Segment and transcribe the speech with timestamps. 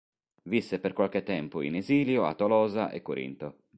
[0.45, 3.57] Visse per qualche tempo in esilio a Tolosa e Corinto.